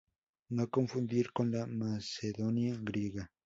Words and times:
No 0.49 0.67
confundir 0.67 1.31
con 1.31 1.51
la 1.51 1.67
Macedonia 1.67 2.75
griega. 2.81 3.31